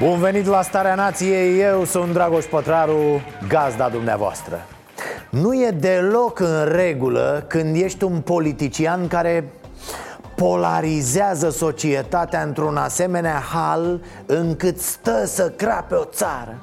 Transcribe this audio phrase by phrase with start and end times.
[0.00, 4.66] Bun venit la Starea Nației, eu sunt Dragoș Pătraru, gazda dumneavoastră.
[5.30, 9.52] Nu e deloc în regulă când ești un politician care
[10.34, 16.62] polarizează societatea într-un asemenea hal încât stă să crape o țară.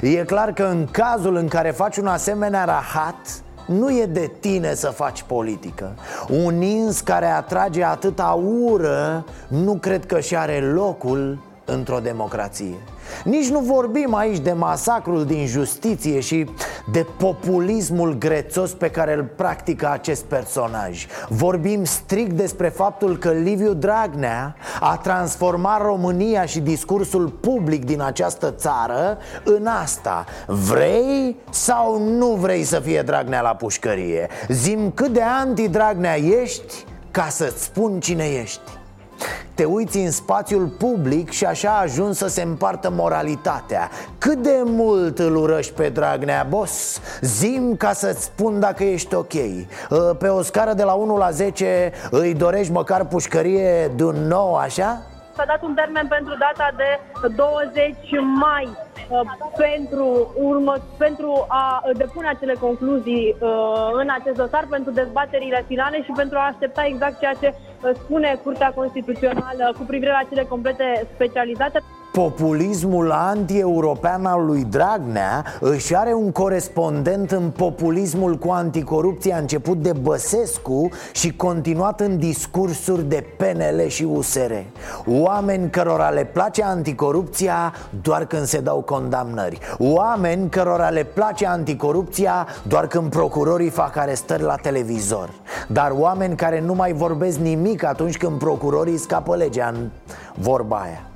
[0.00, 4.74] E clar că în cazul în care faci un asemenea rahat nu e de tine
[4.74, 5.94] să faci politică.
[6.28, 12.74] Un ins care atrage atâta ură Nu cred că și are locul într-o democrație.
[13.24, 16.46] Nici nu vorbim aici de masacrul din justiție și
[16.92, 21.06] de populismul grețos pe care îl practică acest personaj.
[21.28, 28.50] Vorbim strict despre faptul că Liviu Dragnea a transformat România și discursul public din această
[28.50, 30.24] țară în asta.
[30.46, 34.28] Vrei sau nu vrei să fie Dragnea la pușcărie?
[34.48, 38.60] Zim cât de anti-Dragnea ești ca să-ți spun cine ești
[39.54, 45.18] te uiți în spațiul public și așa ajuns să se împartă moralitatea Cât de mult
[45.18, 47.00] îl urăști pe Dragnea, boss?
[47.20, 49.32] Zim ca să-ți spun dacă ești ok
[49.90, 54.26] Ă, Pe o scară de la 1 la 10 îi dorești măcar pușcărie de un
[54.26, 55.02] nou, așa?
[55.36, 57.00] S-a dat un termen pentru data de
[57.36, 57.96] 20
[58.40, 58.91] mai uh,
[59.56, 66.12] pentru, urmă, pentru a depune acele concluzii uh, în acest dosar, pentru dezbaterile finale și
[66.16, 71.08] pentru a aștepta exact ceea ce uh, spune Curtea Constituțională cu privire la cele complete
[71.14, 71.78] specializate.
[72.12, 79.92] Populismul anti-european al lui Dragnea își are un corespondent în populismul cu anticorupție început de
[79.92, 84.52] Băsescu și continuat în discursuri de PNL și USR
[85.06, 89.58] Oameni cărora le place anticorupția doar când se dau condamnări.
[89.78, 95.30] Oameni cărora le place anticorupția doar când procurorii fac arestări la televizor.
[95.68, 99.88] Dar oameni care nu mai vorbesc nimic atunci când procurorii scapă legea în
[100.34, 101.06] vorba aia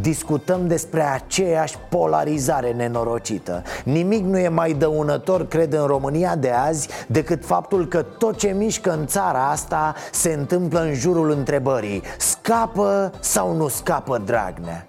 [0.00, 6.88] Discutăm despre aceeași polarizare nenorocită Nimic nu e mai dăunător, cred, în România de azi
[7.06, 13.12] Decât faptul că tot ce mișcă în țara asta Se întâmplă în jurul întrebării Scapă
[13.20, 14.86] sau nu scapă Dragnea?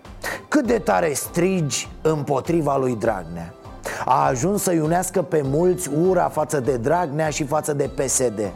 [0.48, 3.54] Cât de tare strigi împotriva lui Dragnea?
[4.06, 8.52] A ajuns să iunească pe mulți ura față de Dragnea și față de PSD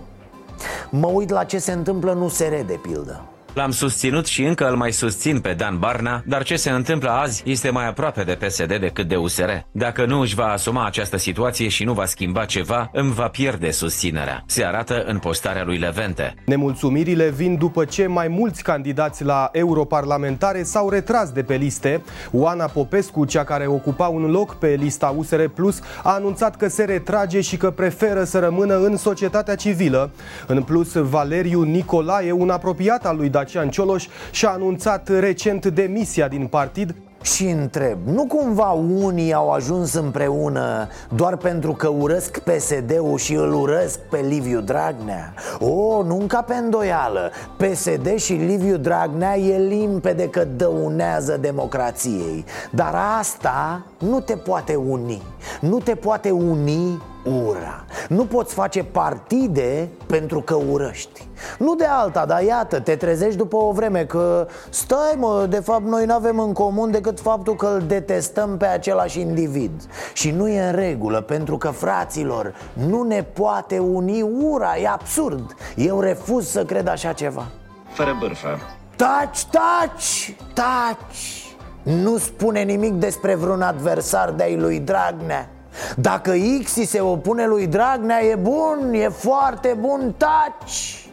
[0.90, 3.22] Mă uit la ce se întâmplă în USR, de pildă
[3.56, 7.44] L-am susținut și încă îl mai susțin pe Dan Barna, dar ce se întâmplă azi
[7.46, 9.50] este mai aproape de PSD decât de USR.
[9.72, 13.72] Dacă nu își va asuma această situație și nu va schimba ceva, îmi va pierde
[13.72, 14.44] susținerea.
[14.48, 16.34] Se arată în postarea lui Levente.
[16.46, 22.04] Nemulțumirile vin după ce mai mulți candidați la europarlamentare s-au retras de pe liste.
[22.32, 26.84] Oana Popescu, cea care ocupa un loc pe lista USR Plus, a anunțat că se
[26.84, 30.12] retrage și că preferă să rămână în societatea civilă.
[30.48, 36.48] În plus, Valeriu Nicolae, un apropiat al lui Dacian Cioloș, și-a anunțat recent demisia din
[36.48, 36.96] partid.
[37.22, 43.54] Și întreb, nu cumva unii au ajuns împreună doar pentru că urăsc PSD-ul și îl
[43.54, 45.34] urăsc pe Liviu Dragnea?
[45.60, 47.32] O, nu ca pe îndoială.
[47.58, 52.46] PSD și Liviu Dragnea e limpede că dăunează democrației.
[52.72, 55.22] Dar asta nu te poate uni.
[55.62, 57.86] Nu te poate uni ura.
[58.10, 61.28] Nu poți face partide pentru că urăști.
[61.58, 65.84] Nu de alta, dar iată, te trezești după o vreme că Stai mă, de fapt
[65.84, 69.72] noi nu avem în comun decât faptul că îl detestăm pe același individ.
[70.14, 75.56] Și nu e în regulă, pentru că fraților, nu ne poate uni ura, e absurd.
[75.76, 77.46] Eu refuz să cred așa ceva.
[77.94, 78.60] Fără bârfă.
[78.96, 81.56] Taci, taci, taci.
[81.84, 85.50] Nu spune nimic despre vreun adversar de-ai lui Dragnea
[85.96, 86.34] dacă
[86.64, 91.10] X se opune lui Dragnea e bun, e foarte bun, taci.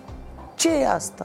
[0.54, 1.24] Ce e asta?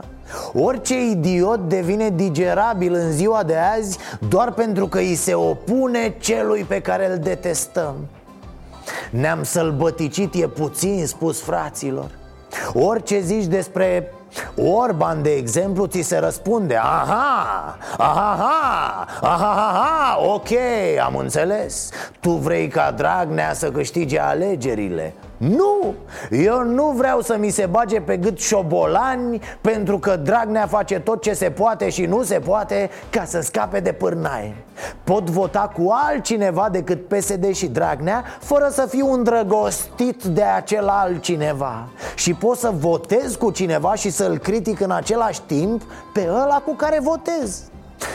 [0.53, 3.97] Orice idiot devine digerabil în ziua de azi
[4.29, 7.95] doar pentru că îi se opune celui pe care îl detestăm.
[9.09, 12.11] Ne-am sălbăticit, e puțin spus fraților.
[12.73, 14.11] Orice zici despre
[14.55, 20.49] Orban, de exemplu, ți se răspunde Aha, aha, aha, aha, aha, ok,
[21.05, 21.89] am înțeles.
[22.19, 25.93] Tu vrei ca Dragnea să câștige alegerile nu,
[26.31, 31.21] eu nu vreau să mi se bage pe gât șobolani Pentru că Dragnea face tot
[31.21, 34.55] ce se poate și nu se poate Ca să scape de pârnaie.
[35.03, 41.87] Pot vota cu altcineva decât PSD și Dragnea Fără să fiu îndrăgostit de acel altcineva.
[42.15, 45.81] Și pot să votez cu cineva și să-l critic în același timp
[46.13, 47.63] Pe ăla cu care votez.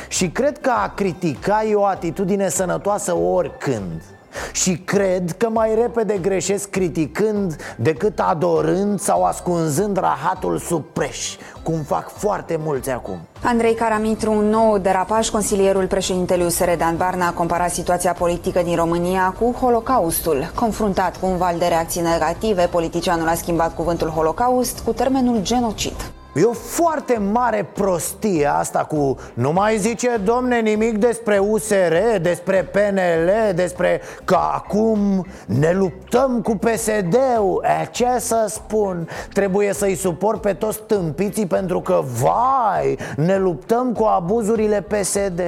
[0.09, 4.03] Și cred că a critica e o atitudine sănătoasă oricând
[4.53, 11.83] și cred că mai repede greșesc criticând decât adorând sau ascunzând rahatul sub preș Cum
[11.87, 17.33] fac foarte mulți acum Andrei Caramitru, un nou derapaj, consilierul președintelui USR Dan Barna a
[17.33, 20.51] comparat situația politică din România cu Holocaustul.
[20.55, 26.13] Confruntat cu un val de reacții negative, politicianul a schimbat cuvântul Holocaust cu termenul genocid.
[26.35, 32.71] E o foarte mare prostie asta cu Nu mai zice, domne, nimic despre USR, despre
[32.73, 39.09] PNL, despre că acum ne luptăm cu PSD-ul E, ce să spun?
[39.33, 45.41] Trebuie să-i suport pe toți tâmpiții pentru că, vai, ne luptăm cu abuzurile PSD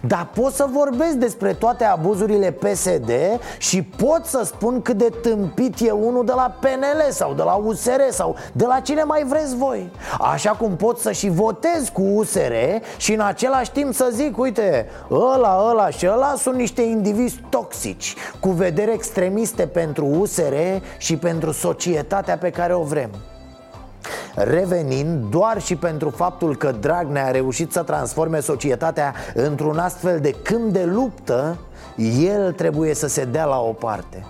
[0.00, 3.10] dar pot să vorbesc despre toate abuzurile PSD
[3.58, 7.54] și pot să spun cât de tâmpit e unul de la PNL sau de la
[7.54, 9.90] USR sau de la cine mai vreți voi.
[10.18, 12.52] Așa cum pot să și votez cu USR
[12.96, 18.14] și în același timp să zic, uite, ăla, ăla și ăla sunt niște indivizi toxici
[18.40, 20.54] Cu vedere extremiste pentru USR
[20.98, 23.10] și pentru societatea pe care o vrem
[24.34, 30.34] Revenind doar și pentru faptul că Dragnea a reușit să transforme societatea într-un astfel de
[30.42, 31.58] câmp de luptă
[32.20, 34.26] El trebuie să se dea la o parte.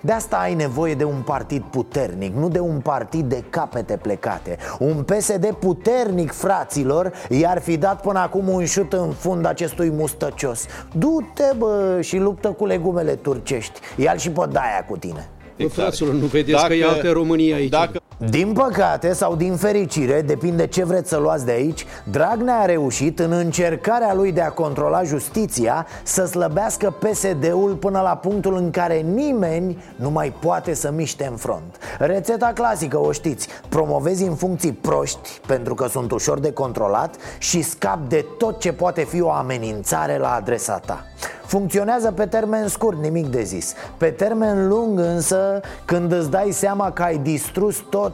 [0.00, 4.56] De asta ai nevoie de un partid puternic, nu de un partid de capete plecate.
[4.78, 10.66] Un PSD puternic, fraților, i-ar fi dat până acum un șut în fund acestui mustăcios.
[10.92, 13.80] Du-te, bă, și luptă cu legumele turcești.
[13.96, 15.28] Ia-l și pe daia cu tine.
[15.56, 15.76] Exact.
[15.76, 17.70] Bă, fraților, nu vedeți dacă, că e altă România aici?
[17.70, 18.00] Dacă...
[18.26, 23.18] Din păcate sau din fericire, depinde ce vreți să luați de aici Dragnea a reușit
[23.18, 28.96] în încercarea lui de a controla justiția Să slăbească PSD-ul până la punctul în care
[28.96, 31.76] nimeni nu mai poate să miște în front.
[31.98, 37.62] Rețeta clasică, o știți Promovezi în funcții proști pentru că sunt ușor de controlat Și
[37.62, 41.04] scap de tot ce poate fi o amenințare la adresa ta.
[41.48, 43.74] Funcționează pe termen scurt, nimic de zis.
[43.96, 48.07] Pe termen lung însă, când îți dai seama că ai distrus tot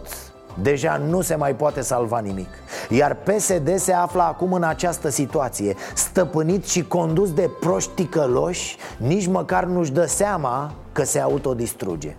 [0.62, 2.49] Deja nu se mai poate salva nimic.
[2.91, 5.75] Iar PSD se află acum în această situație.
[5.94, 12.17] Stăpânit și condus de proști ticăloși Nici măcar nu-și dă seama că se autodistruge.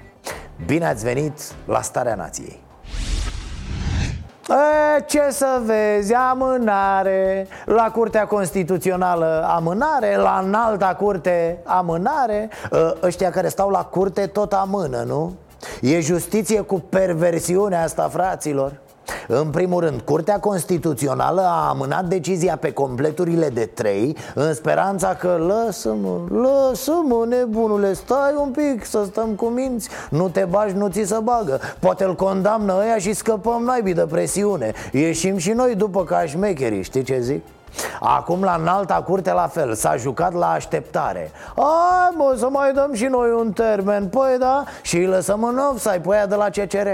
[0.66, 2.64] Bine ați venit la Starea Nației.
[4.50, 7.48] E, ce să vezi, amânare.
[7.66, 10.16] La Curtea Constituțională amânare.
[10.16, 12.50] La înalta curte amânare.
[13.04, 15.34] Ăștia care stau la curte tot amână, nu?
[15.82, 18.80] E justiție cu perversiunea asta, fraților.
[19.28, 25.28] În primul rând, Curtea Constituțională a amânat decizia pe completurile de trei În speranța că
[25.28, 29.90] lăsă-mă, lăsă-mă nebunule, stai un pic să stăm cu minți.
[30.10, 31.60] Nu te bagi, nu ți se bagă.
[31.80, 34.74] Poate îl condamnă ăia și scăpăm naibii de presiune.
[34.92, 37.42] Ieșim și noi după ca șmecherii, știi ce zic?
[38.00, 41.32] Acum la înalta curte la fel, s-a jucat la așteptare.
[41.56, 44.08] Ai mă, să mai dăm și noi un termen.
[44.08, 46.88] Păi da, și îi lăsăm în offside pe aia de la CCR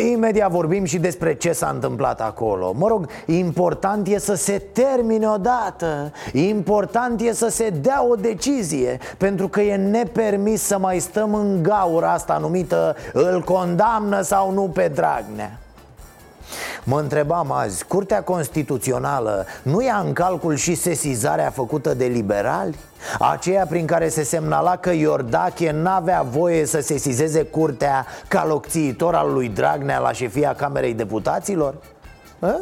[0.00, 2.72] Imediat vorbim și despre ce s-a întâmplat acolo.
[2.76, 6.12] Mă rog, important e să se termine odată.
[6.32, 11.62] Important e să se dea o decizie Pentru că e nepermis să mai stăm în
[11.62, 15.58] gaura asta numită Îl condamnă sau nu pe Dragnea
[16.84, 22.76] Mă întrebam azi, Curtea Constituțională nu ia în calcul și sesizarea făcută de liberali?
[23.18, 29.32] Aceea prin care se semnala că Iordache n-avea voie să sesizeze curtea ca locțiitor al
[29.32, 31.74] lui Dragnea la șefia Camerei Deputaților?
[32.38, 32.60] A?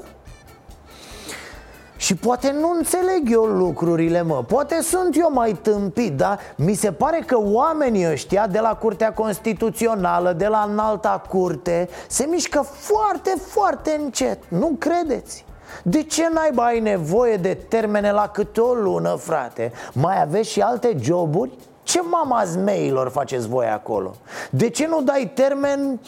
[1.98, 6.92] Și poate nu înțeleg eu lucrurile, mă Poate sunt eu mai tâmpit, dar mi se
[6.92, 13.34] pare că oamenii ăștia de la Curtea Constituțională, de la înalta curte Se mișcă foarte,
[13.46, 15.44] foarte încet, nu credeți?
[15.82, 19.72] De ce n-ai ai nevoie de termene la câte o lună, frate?
[19.92, 21.50] Mai aveți și alte joburi?
[21.82, 24.14] Ce mama zmeilor faceți voi acolo?
[24.50, 26.00] De ce nu dai termen,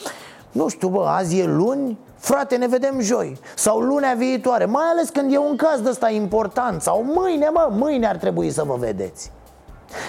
[0.52, 5.08] nu știu, bă, azi e luni, Frate, ne vedem joi Sau lunea viitoare Mai ales
[5.08, 8.76] când e un caz de ăsta important Sau mâine, mă, mâine ar trebui să vă
[8.78, 9.30] vedeți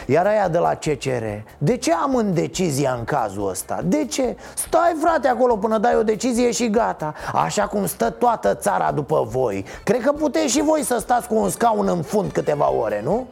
[0.05, 1.23] iar aia de la CCR
[1.57, 3.79] De ce am în decizia în cazul ăsta?
[3.83, 4.37] De ce?
[4.53, 9.27] Stai frate acolo până dai o decizie și gata Așa cum stă toată țara după
[9.29, 13.01] voi Cred că puteți și voi să stați cu un scaun în fund câteva ore,
[13.03, 13.27] nu?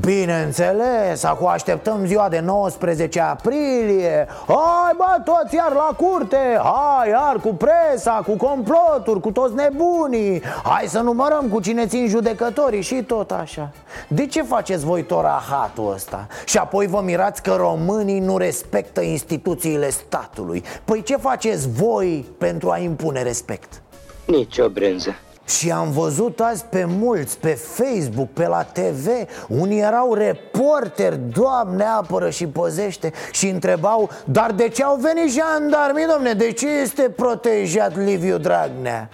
[0.00, 4.26] Bineînțeles, acum așteptăm ziua de 19 aprilie.
[4.46, 6.60] Hai bă, toți iar la curte.
[6.62, 10.42] Hai iar cu presa, cu comploturi, cu toți nebunii.
[10.64, 13.70] Hai să numărăm cu cine țin judecătorii și tot așa.
[14.08, 16.26] De ce faceți voi tot rahatul ăsta?
[16.44, 20.62] Și apoi vă mirați că românii nu respectă instituțiile statului.
[20.84, 23.82] Păi ce faceți voi pentru a impune respect?
[24.26, 25.14] Nici o brânză
[25.52, 29.08] și am văzut azi pe mulți, pe Facebook, pe la TV
[29.48, 36.06] Unii erau reporteri, Doamne apără și păzește Și întrebau, dar de ce au venit jandarmii,
[36.06, 36.32] domne?
[36.32, 39.08] De ce este protejat Liviu Dragnea?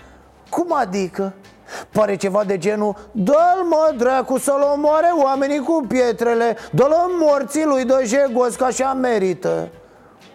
[0.51, 1.33] Cum adică?
[1.93, 7.85] Pare ceva de genul Dă-l mă dracu să-l omoare oamenii cu pietrele Dă-l morții lui
[7.85, 9.69] de jegos că așa merită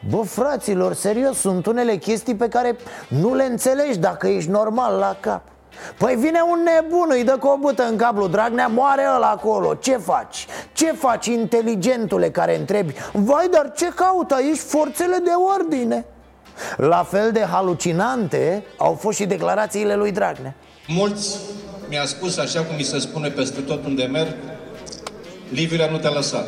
[0.09, 2.75] Bă, fraților, serios, sunt unele chestii pe care
[3.07, 5.41] nu le înțelegi dacă ești normal la cap
[5.97, 9.73] Păi vine un nebun, îi dă cu o bută în cablu Dragnea, moare ăla acolo
[9.73, 10.45] Ce faci?
[10.73, 16.05] Ce faci, inteligentule, care întrebi Vai, dar ce caută aici forțele de ordine?
[16.77, 20.55] La fel de halucinante au fost și declarațiile lui Dragnea
[20.87, 21.37] Mulți
[21.89, 24.35] mi-a spus, așa cum mi se spune peste tot unde merg
[25.49, 26.47] Liviu nu te-a lăsat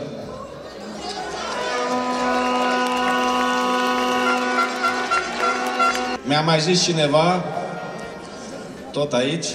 [6.23, 7.43] Mi-a mai zis cineva
[8.95, 9.47] tot aici,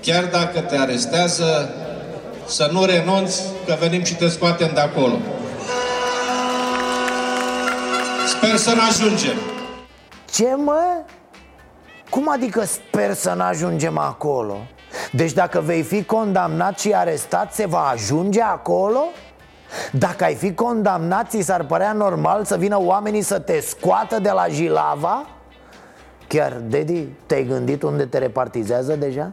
[0.00, 1.70] chiar dacă te arestează,
[2.46, 5.14] să nu renunți, că venim și te scoatem de acolo.
[8.26, 9.36] Sper să nu ajungem.
[10.30, 10.82] Ce mă?
[12.10, 14.56] Cum adică sper să nu ajungem acolo?
[15.12, 19.04] Deci dacă vei fi condamnat și arestat, se va ajunge acolo?
[19.92, 24.30] Dacă ai fi condamnat, ți s-ar părea normal să vină oamenii să te scoată de
[24.30, 25.26] la Jilava?
[26.28, 29.32] Chiar, Dedi, te-ai gândit unde te repartizează deja?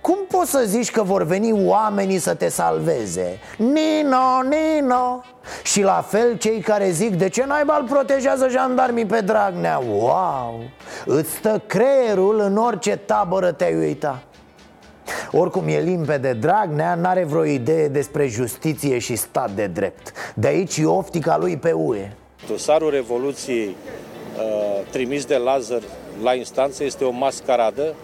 [0.00, 3.38] Cum poți să zici că vor veni oamenii să te salveze?
[3.56, 5.22] Nino, Nino
[5.62, 9.78] Și la fel cei care zic De ce naiba îl protejează jandarmii pe Dragnea?
[9.78, 10.60] Wow!
[11.04, 14.22] Îți stă creierul în orice tabără te-ai uita
[15.30, 20.76] oricum e limpede, Dragnea n-are vreo idee despre justiție și stat de drept De aici
[20.76, 22.12] e optica lui pe UE
[22.48, 24.03] Dosarul Revoluției Uh,
[24.90, 25.80] trimis de Lazar
[26.22, 27.94] la instanță este o mascaradă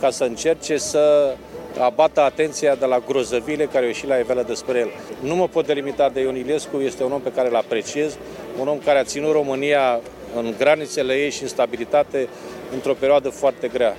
[0.00, 1.34] ca să încerce să
[1.80, 4.88] abată atenția de la grozăvile care au ieșit la evelă despre el.
[5.20, 8.16] Nu mă pot delimita de Ion Ilescu, este un om pe care îl apreciez,
[8.60, 10.00] un om care a ținut România
[10.36, 12.28] în granițele ei și în stabilitate
[12.72, 13.96] într-o perioadă foarte grea.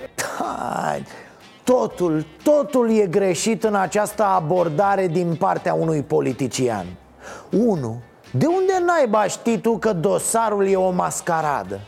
[1.63, 6.86] Totul, totul e greșit în această abordare din partea unui politician.
[7.50, 8.01] 1.
[8.31, 11.79] De unde naiba știi tu că dosarul e o mascaradă?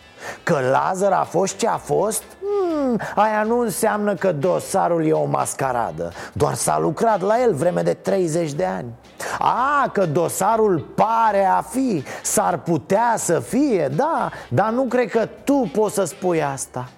[0.43, 2.23] Că Lazar a fost ce a fost?
[2.41, 7.81] Hmm, aia nu înseamnă că dosarul e o mascaradă Doar s-a lucrat la el vreme
[7.81, 8.93] de 30 de ani
[9.39, 15.27] A, că dosarul pare a fi S-ar putea să fie, da Dar nu cred că
[15.43, 16.89] tu poți să spui asta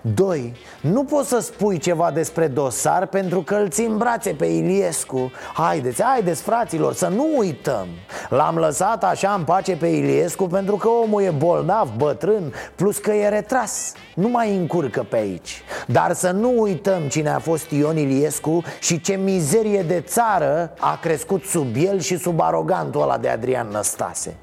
[0.00, 0.54] 2.
[0.80, 5.32] Nu poți să spui ceva despre dosar pentru că îl țin brațe pe Iliescu.
[5.54, 7.86] Haideți, haideți fraților, să nu uităm.
[8.28, 13.12] L-am lăsat așa în pace pe Iliescu pentru că omul e bolnav, bătrân Plus că
[13.12, 15.62] e retras, nu mai încurcă pe aici.
[15.86, 20.98] Dar să nu uităm cine a fost Ion Iliescu și ce mizerie de țară a
[21.02, 24.36] crescut sub el și sub arogantul ăla de Adrian Năstase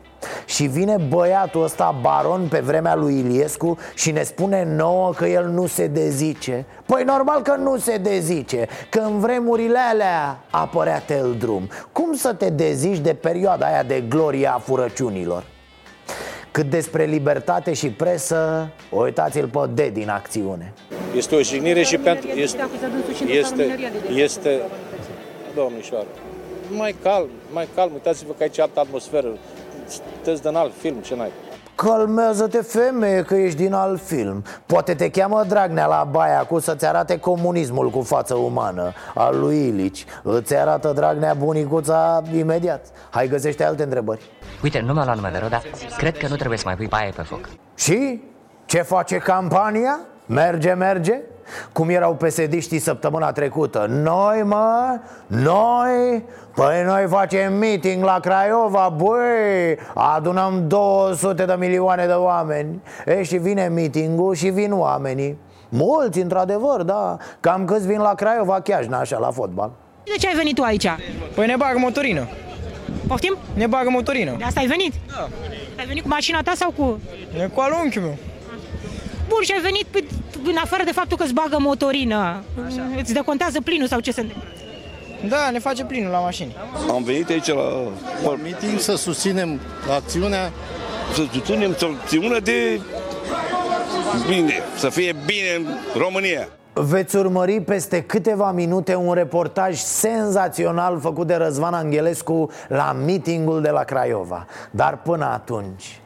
[0.46, 5.48] și vine băiatul ăsta baron pe vremea lui Iliescu și ne spune nouă că el
[5.48, 6.66] nu se dezice.
[6.86, 11.70] Păi normal că nu se dezice, că în vremurile alea apărea tel drum.
[11.92, 15.44] Cum să te dezici de perioada aia de gloria a furăciunilor?
[16.52, 20.74] Cât despre libertate și presă, uitați-l pe D din acțiune.
[21.16, 22.28] Este o jignire și pentru...
[22.28, 22.68] Este,
[23.28, 23.78] este,
[24.14, 24.62] este,
[25.56, 26.08] domnișoară,
[26.70, 29.28] mai calm, mai calm, uitați-vă că aici altă atmosferă
[29.88, 31.32] sunteți din alt film, ce n-ai?
[31.76, 36.86] Calmează-te, femeie, că ești din alt film Poate te cheamă Dragnea la baia cu să-ți
[36.86, 43.64] arate comunismul cu față umană Al lui Ilici Îți arată Dragnea bunicuța imediat Hai găsește
[43.64, 44.22] alte întrebări
[44.64, 45.64] Uite, nu mi-a luat nume de rău, dar
[45.98, 48.24] cred că nu trebuie să mai pui paie pe foc Și?
[48.66, 50.00] Ce face campania?
[50.26, 51.22] Merge, merge?
[51.72, 53.86] Cum erau pesediștii săptămâna trecută.
[53.90, 56.24] Noi, mă, noi
[56.56, 62.82] Păi noi facem meeting la Craiova, băi Adunăm 200 de milioane de oameni.
[63.06, 65.38] E și vine meetingul și vin oamenii.
[65.70, 67.18] Mulți, într-adevăr, da.
[67.40, 69.72] Cam câți vin la Craiova, chiar așa, la fotbal.
[70.04, 70.88] De ce ai venit tu aici?
[71.36, 72.28] Păi ne bagă motorină.
[73.08, 73.38] Poftim?
[73.54, 74.36] Ne bagă motorină.
[74.38, 74.94] De asta ai venit?
[75.08, 75.28] Da.
[75.80, 77.00] Ai venit cu mașina ta sau cu...
[77.38, 78.18] Ne cu al unchiul meu.
[79.28, 79.86] Bun, și ai venit
[80.48, 82.82] în afară de faptul că îți bagă motorină Așa.
[82.98, 84.50] Îți decontează plinul sau ce se întâmplă?
[85.28, 86.56] Da, ne face plinul la mașini.
[86.90, 87.64] Am venit aici la...
[88.24, 89.60] La meeting să susținem
[89.96, 90.52] acțiunea
[91.14, 92.82] să susținem acțiunea de
[94.28, 95.66] bine, să fie bine în
[96.02, 96.48] România.
[96.74, 103.70] Veți urmări peste câteva minute un reportaj senzațional făcut de Răzvan Angelescu la meetingul de
[103.70, 106.00] la Craiova Dar până atunci,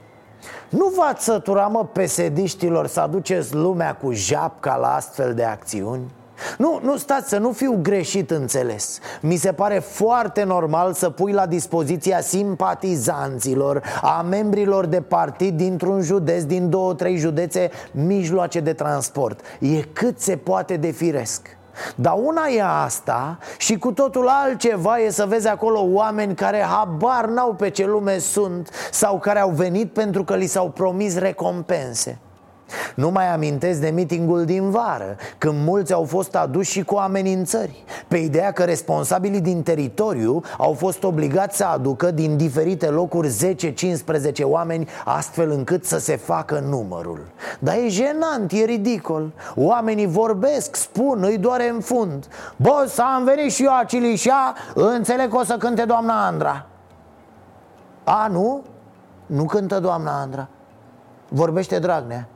[0.70, 6.02] nu v-ați sătura, mă, pesediștilor, să aduceți lumea cu japca la astfel de acțiuni?
[6.58, 9.00] Nu, nu stați să nu fiu greșit înțeles.
[9.22, 16.02] Mi se pare foarte normal să pui la dispoziția simpatizanților A membrilor de partid dintr-un
[16.02, 19.40] județ, din două, trei județe Mijloace de transport.
[19.60, 21.58] E cât se poate de firesc
[21.96, 27.26] dar una e asta și cu totul altceva e să vezi acolo oameni care habar
[27.26, 32.20] n-au pe ce lume sunt Sau care au venit pentru că li s-au promis recompense
[32.96, 37.84] nu mai amintesc de mitingul din vară Când mulți au fost aduși și cu amenințări
[38.08, 44.44] Pe ideea că responsabilii din teritoriu Au fost obligați să aducă din diferite locuri 10-15
[44.44, 47.20] oameni Astfel încât să se facă numărul.
[47.60, 49.32] Dar e jenant, e ridicol.
[49.56, 52.28] Oamenii vorbesc, spun, îi doare în fund.
[52.56, 56.66] Boss, am venit și eu acilișa Înțeleg că o să cânte doamna Andra.
[58.04, 58.64] A, nu?
[59.26, 60.48] Nu cântă doamna Andra.
[61.28, 62.28] Vorbește Dragnea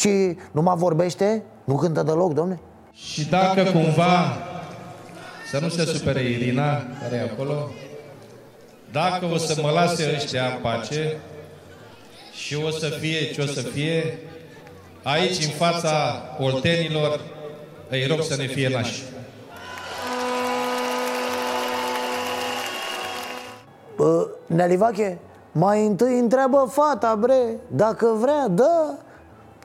[0.00, 2.60] și nu mă vorbește, nu cântă deloc, domne?
[2.92, 4.36] Și dacă cumva,
[5.50, 7.70] să nu se supere Irina, care e acolo,
[8.92, 11.16] dacă o să mă lase ăștia în pace
[12.32, 14.18] și o să fie ce o să fie,
[15.02, 17.20] aici, în fața oltenilor,
[17.88, 19.02] îi rog să ne fie nași.
[24.46, 25.18] Nelivache,
[25.52, 28.98] mai întâi întreabă fata, bre, dacă vrea, da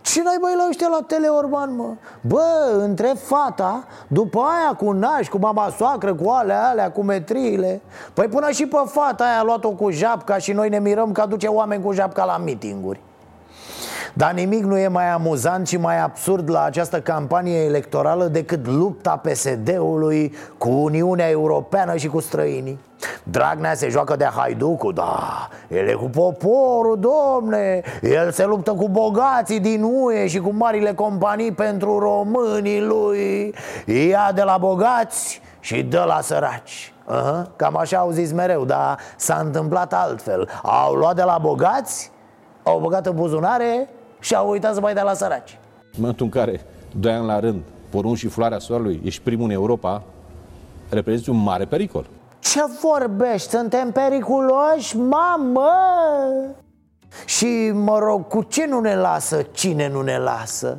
[0.06, 1.94] ce n-ai băi la ăștia la Teleorman, mă?
[2.22, 7.82] Bă, între fata, după aia cu nași, cu mama soacră, cu alea, alea, cu metriile
[8.14, 11.22] Păi până și pe fata aia a luat-o cu japca și noi ne mirăm că
[11.22, 13.00] aduce oameni cu japca la mitinguri
[14.18, 19.22] dar nimic nu e mai amuzant și mai absurd la această campanie electorală decât lupta
[19.24, 22.80] PSD-ului cu Uniunea Europeană și cu străinii.
[23.24, 28.90] Dragnea se joacă de haiducu, da El e cu poporul, domne El se luptă cu
[28.90, 33.54] bogații din UE și cu marile companii pentru românii lui.
[33.86, 36.94] Ia de la bogați și dă la săraci.
[37.12, 37.56] Uh-huh.
[37.56, 40.50] Cam așa au zis mereu, dar s-a întâmplat altfel.
[40.64, 42.12] Au luat de la bogați,
[42.64, 43.90] au băgat în buzunare
[44.26, 46.62] și au uitat să mai dea la săraci În momentul în care,
[47.00, 50.04] doi ani la rând, porun și floarea soarelui, ești primul în Europa,
[50.90, 52.06] reprezintă un mare pericol.
[52.40, 53.50] Ce vorbești?
[53.50, 54.98] Suntem periculoși?
[54.98, 55.72] Mamă!
[57.26, 59.42] Și, mă rog, cu ce nu ne lasă?
[59.42, 60.78] Cine nu ne lasă?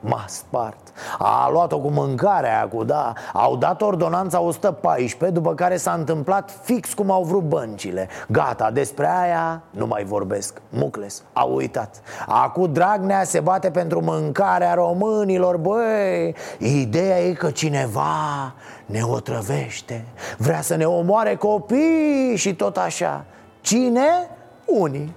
[0.00, 0.85] M-a spart
[1.18, 3.12] A luat-o cu mâncarea cu da.
[3.32, 8.08] Au dat ordonanța 114 După care s-a întâmplat fix cum au vrut băncile.
[8.28, 10.60] Gata, despre aia nu mai vorbesc.
[10.68, 12.00] Mucles, au uitat.
[12.26, 18.52] Acum Dragnea se bate pentru mâncarea românilor Băi, ideea e că cineva
[18.86, 20.04] ne otrăvește
[20.38, 23.24] Vrea să ne omoare copii și tot așa.
[23.60, 24.30] Cine?
[24.64, 25.14] Unii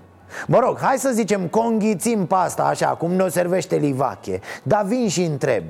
[0.48, 5.08] Mă rog, hai să zicem, conghițim pe asta așa, cum ne-o servește Livache Dar vin
[5.08, 5.63] și întreb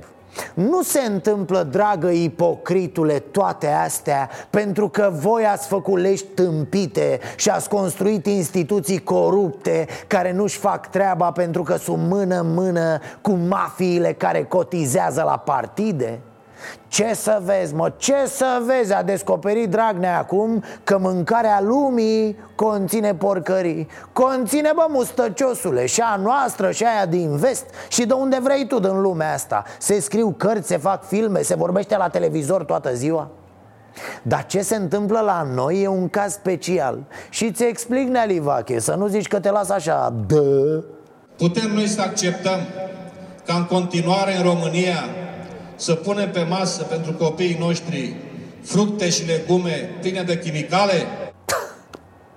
[0.54, 7.50] nu se întâmplă, dragă ipocritule, toate astea Pentru că voi ați făcut lești tâmpite Și
[7.50, 14.44] ați construit instituții corupte Care nu-și fac treaba pentru că sunt mână-mână Cu mafiile care
[14.44, 16.20] cotizează la partide
[16.88, 18.94] ce să vezi, mă, ce să vezi?
[18.94, 23.88] A descoperit Dragnea acum că mâncarea lumii conține porcării.
[24.14, 27.66] Conține, bă, mustăciosule, și a noastră și aia din vest.
[27.88, 29.64] Și de unde vrei tu din lumea asta?
[29.80, 33.30] Se scriu cărți, se fac filme, se vorbește la televizor toată ziua?
[34.22, 37.00] Dar ce se întâmplă la noi e un caz special.
[37.30, 40.84] Și ți explic, Nealivache, să nu zici că te las așa Dă.
[41.38, 42.60] Putem noi să acceptăm
[43.46, 45.04] ca în continuare în România
[45.80, 48.16] să punem pe masă pentru copiii noștri
[48.62, 50.94] fructe și legume pline de chimicale?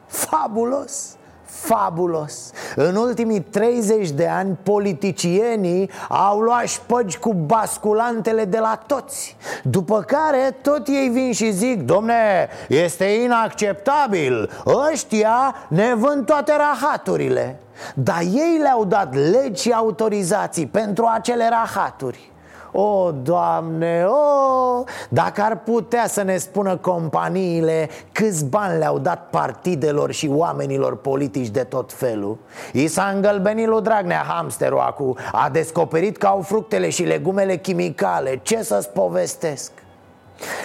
[0.07, 1.17] Fabulos!
[1.53, 9.37] fabulos În ultimii 30 de ani politicienii au luat șpăgi cu basculantele de la toți
[9.63, 14.51] După care tot ei vin și zic Domne, este inacceptabil
[14.93, 17.61] Ăștia ne vând toate rahaturile
[17.95, 22.32] Dar ei le-au dat legi și autorizații pentru acele rahaturi
[22.73, 30.13] o, Doamne, o, dacă ar putea să ne spună companiile câți bani le-au dat partidelor
[30.13, 32.39] și oamenilor politici de tot felul.
[32.73, 38.41] I s-a îngălbenit lui Dragnea hamsterul acu A descoperit că au fructele și legumele chimicale.
[38.43, 39.82] Ce să-ți povestesc?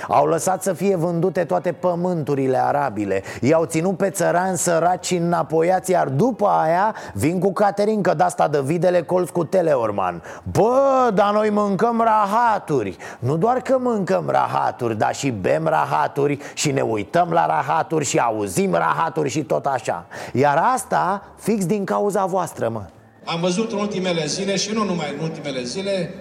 [0.07, 3.23] Au lăsat să fie vândute toate pământurile arabile.
[3.41, 8.61] I-au ținut pe țărani săraci și înapoiați Iar după aia vin cu caterincă de-asta de
[8.61, 10.23] videle colț cu teleorman.
[10.51, 12.97] Bă, dar noi mâncăm rahaturi.
[13.19, 18.17] Nu doar că mâncăm rahaturi, dar și bem rahaturi Și ne uităm la rahaturi și
[18.17, 20.05] auzim rahaturi și tot așa.
[20.33, 22.81] Iar asta fix din cauza voastră, mă.
[23.25, 26.13] Am văzut în ultimele zile și nu numai în ultimele zile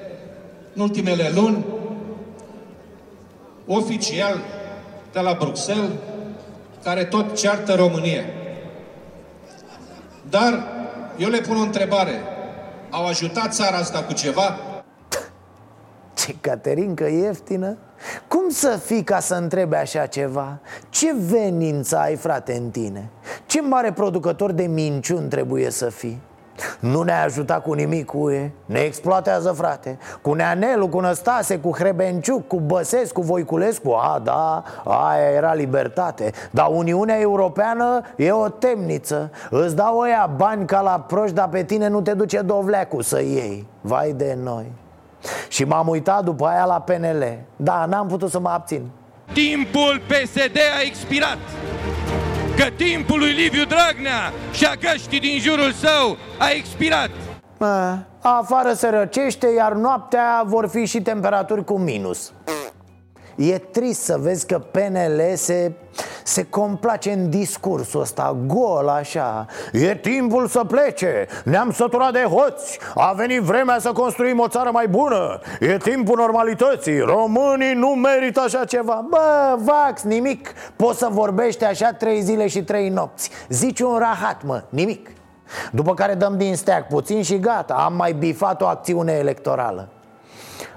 [0.74, 1.64] În ultimele luni
[3.66, 4.40] oficial
[5.12, 5.90] de la Bruxelles
[6.83, 8.22] care tot ceartă România.
[10.31, 10.64] Dar
[11.16, 12.20] eu le pun o întrebare.
[12.90, 14.59] Au ajutat țara asta cu ceva?
[16.14, 17.76] Ce caterincă ieftină
[18.29, 20.61] Cum să fii ca să întrebe așa ceva?
[20.88, 23.11] Ce venință ai, frate, în tine?
[23.46, 26.20] Ce mare producător de minciuni trebuie să fii?
[26.80, 29.98] Nu ne-a ajutat cu nimic cu UE Ne exploatează, frate.
[30.22, 33.90] Cu Neanelu, cu Năstase, cu Hrebenciuc, cu Băsescu, cu Voiculescu.
[33.90, 36.32] A, da, aia era libertate.
[36.50, 39.30] Dar Uniunea Europeană e o temniță.
[39.50, 43.20] Îți dau ăia bani ca la proști Dar pe tine nu te duce dovleacul să
[43.20, 43.66] iei.
[43.80, 44.72] Vai de noi.
[45.48, 48.90] Și m-am uitat după aia la PNL Da, n-am putut să mă abțin.
[49.32, 51.38] Timpul PSD a expirat
[52.56, 57.10] că timpul lui Liviu Dragnea și a găștii din jurul său a expirat.
[57.58, 62.32] A, afară se răcește, iar noaptea vor fi și temperaturi cu minus.
[63.36, 65.72] E trist să vezi că PNL se,
[66.26, 69.46] se complace în discursul ăsta gol așa.
[69.72, 72.78] E timpul să plece, ne-am săturat de hoți.
[72.94, 75.38] A venit vremea să construim o țară mai bună.
[75.60, 79.06] E timpul normalității, românii nu merită așa ceva.
[79.10, 80.52] Bă, vax, nimic.
[80.76, 83.30] Poți să vorbești așa trei zile și trei nopți.
[83.48, 85.10] Zici un rahat, mă, nimic.
[85.72, 87.74] După care dăm din steag puțin și gata.
[87.74, 89.88] Am mai bifat o acțiune electorală.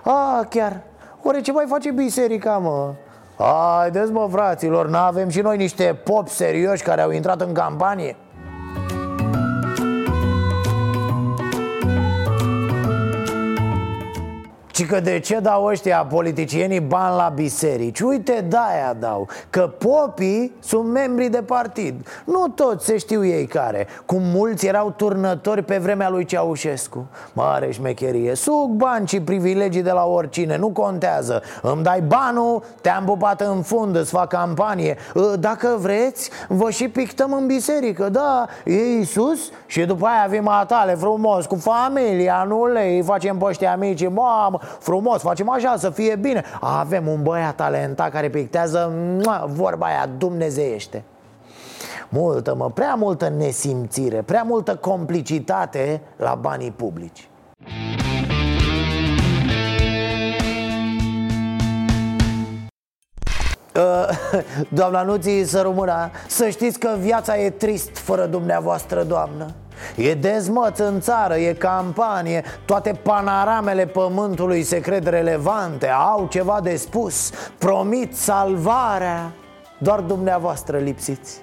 [0.04, 0.82] A, chiar,
[1.24, 2.94] Oare ce mai face biserica, mă?
[3.44, 8.16] Haideți, mă, fraților, n-avem și noi niște pop serioși care au intrat în campanie?
[14.80, 18.00] Și că de ce dau ăștia politicienii bani la biserici?
[18.00, 22.08] Uite, de-aia dau Că popii sunt membri de partid.
[22.26, 23.88] Nu toți se știu ei care.
[24.06, 27.08] Cum mulți erau turnători pe vremea lui Ceaușescu.
[27.34, 28.36] Mare șmecherie.
[28.36, 31.42] Suc bani și privilegii de la oricine Nu contează.
[31.62, 34.98] Îmi dai banul, te-am pupat în fund, îți fac campanie.
[35.16, 38.10] Ă, Dacă vreți, vă și pictăm în biserică.
[38.10, 43.46] Da, e Iisus Și după aia vin matale frumos Cu familia, nu lei Facem pe
[43.46, 46.44] ăștia mici Mamă, frumos, facem așa să fie bine.
[46.60, 48.94] Avem un băiat talentat care pictează
[49.46, 51.04] vorba aia dumnezeiește.
[52.10, 57.30] Multă, mă, prea multă nesimțire, prea multă complicitate la banii publici.
[63.76, 64.10] Uh,
[64.80, 69.54] Doamna Nuții, să rămână Să știți că viața e trist fără dumneavoastră, doamnă
[69.96, 72.44] E dezmăț în țară, e campanie.
[72.66, 77.32] Toate panoramele pământului se cred relevante Au ceva de spus.
[77.58, 79.32] Promit salvarea.
[79.78, 81.42] Doar dumneavoastră lipsiți.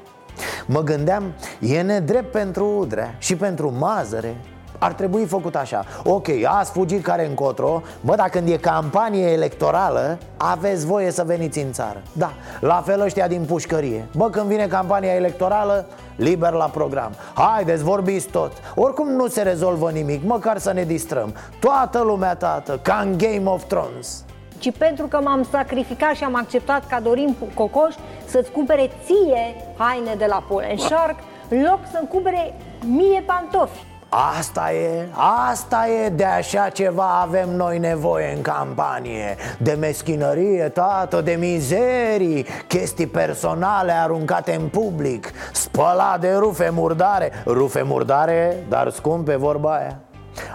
[0.67, 4.37] Mă gândeam, e nedrept pentru Udrea și pentru Mazăre
[4.79, 5.85] ar trebui făcut așa.
[6.05, 7.83] Ok, ați fugit care încotro.
[8.01, 12.03] Bă, dar când e campanie electorală Aveți voie să veniți în țară.
[12.13, 14.07] Da, la fel ăștia din pușcărie.
[14.17, 15.87] Bă, când vine campania electorală
[16.17, 17.13] Liber la program.
[17.35, 18.53] Haideți, vorbiți tot.
[18.75, 21.35] Oricum nu se rezolvă nimic, măcar să ne distrăm.
[21.61, 24.25] Toată lumea, tată, ca în Game of Thrones.
[24.59, 27.95] Ci pentru că m-am sacrificat și am acceptat ca Dorin Cocoș
[28.27, 32.55] să-ți cumpere ție haine de la Polen Shark, în loc să-mi cumpere
[32.87, 33.85] mie pantofi.
[34.09, 35.09] Asta e,
[35.49, 39.37] asta e, de așa ceva avem noi nevoie în campanie.
[39.59, 47.33] De meschinărie, tată, de mizerii Chestii personale aruncate în public Spălat de rufe murdare.
[47.47, 49.99] Rufe murdare, dar scumpe vorba aia.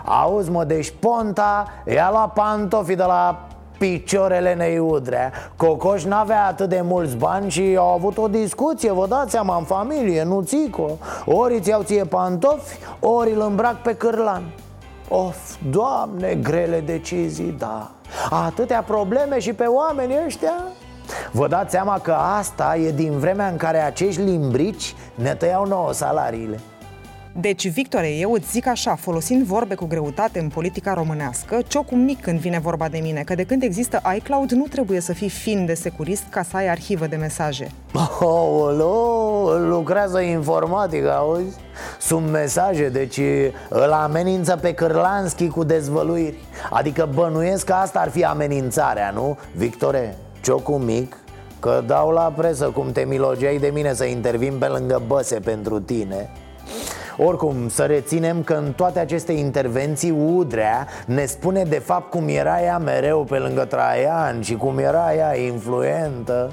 [0.06, 3.48] Auzi mă, deci Ponta i-a luat pantofii de la
[3.82, 9.32] piciorele Neiudrea Cocoș n-avea atât de mulți bani și au avut o discuție, vă dați
[9.32, 14.44] seama, în familie, nu țico Ori îți iau ție pantofi, ori îl îmbrac pe cârlan.
[15.10, 17.92] Of, doamne, grele decizii, da.
[18.30, 20.54] Atâtea probleme și pe oamenii ăștia?
[21.32, 25.94] Vă dați seama că asta e din vremea în care acești limbrici ne tăiau nouă
[25.94, 26.60] salariile
[27.40, 32.22] deci, Victor, eu îți zic așa, folosind vorbe cu greutate în politica românească, ciocul mic
[32.22, 35.66] când vine vorba de mine, că de când există iCloud nu trebuie să fii fin
[35.66, 37.72] de securist ca să ai arhivă de mesaje.
[38.20, 38.76] Oh,
[39.58, 41.58] lucrează informatică, auzi?
[42.00, 43.20] Sunt mesaje, deci
[43.70, 46.38] îl amenință pe Cârlanski cu dezvăluiri
[46.70, 50.18] Adică bănuiesc că asta ar fi amenințarea, nu, Victore?
[50.42, 51.18] Ciocu mic
[51.60, 55.80] Că dau la presă cum te milogeai de mine să intervin pe lângă băse pentru
[55.80, 56.30] tine
[57.18, 62.62] oricum, să reținem că în toate aceste intervenții Udrea ne spune de fapt cum era
[62.62, 66.52] ea mereu pe lângă Traian și cum era ea influentă.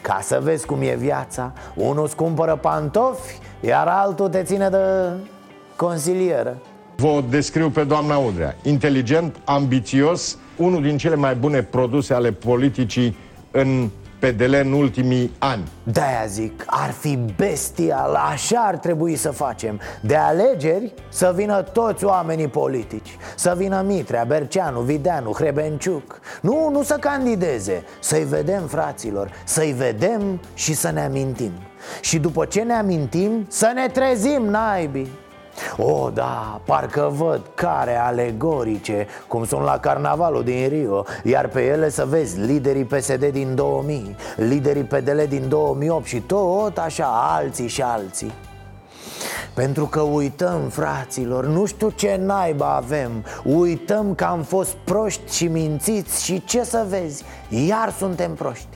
[0.00, 4.78] Ca să vezi cum e viața Unul îți cumpără pantofi, iar altul te ține de
[5.76, 6.56] consilieră
[6.96, 8.56] Vă descriu pe doamna Udrea.
[8.62, 13.16] Inteligent, ambițios, unul din cele mai bune produse ale politicii
[13.50, 15.68] în PDL în ultimii ani.
[15.82, 19.80] De-aia zic, ar fi bestial, așa ar trebui să facem.
[20.00, 23.16] De alegeri să vină toți oamenii politici.
[23.36, 26.20] Să vină Mitrea, Berceanu, Videanu, Hrebenciuc.
[26.40, 31.52] Nu, nu să candideze, să-i vedem fraților Să-i vedem și să ne amintim.
[32.00, 35.08] Și după ce ne amintim, să ne trezim, naibii
[35.76, 41.90] Oh, da, parcă văd care alegorice Cum sunt la carnavalul din Rio Iar pe ele
[41.90, 47.82] să vezi liderii PSD din 2000 Liderii PDL din 2008 Și tot așa alții și
[47.82, 48.32] alții.
[49.54, 55.46] Pentru că uităm, fraților, nu știu ce naiba avem Uităm că am fost proști și
[55.46, 58.66] mințiți Și ce să vezi, iar suntem proști.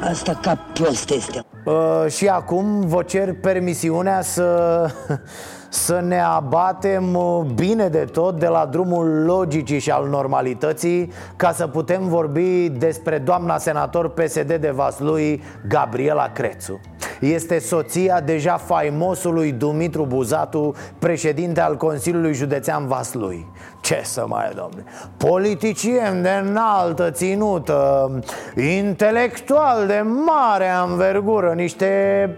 [0.00, 4.88] Asta ca prost este uh, Și acum vă cer permisiunea să,
[5.74, 11.52] să ne abatem uh, bine de tot de la drumul logicii și al normalității Ca
[11.52, 16.80] să putem vorbi despre doamna senator PSD de Vaslui, Gabriela Crețu.
[17.20, 23.46] Este soția deja faimosului Dumitru Buzatu, președinte al Consiliului Județean Vaslui.
[23.80, 24.84] Ce să mai, domne,
[25.16, 28.10] politicien de înaltă ținută,
[28.56, 32.30] intelectual de mare anvergură, niște...